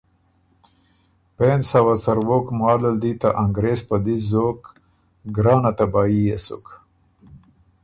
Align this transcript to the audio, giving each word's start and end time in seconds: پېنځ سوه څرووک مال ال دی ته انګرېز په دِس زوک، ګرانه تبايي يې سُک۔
پېنځ 1.37 1.63
سوه 1.73 1.93
څرووک 2.03 2.45
مال 2.59 2.81
ال 2.89 2.95
دی 3.03 3.13
ته 3.21 3.29
انګرېز 3.43 3.79
په 3.89 3.95
دِس 4.05 4.21
زوک، 4.31 4.59
ګرانه 5.35 5.71
تبايي 5.77 6.21
يې 6.29 6.37
سُک۔ 6.45 6.65